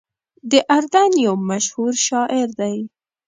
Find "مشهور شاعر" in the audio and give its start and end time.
1.49-2.47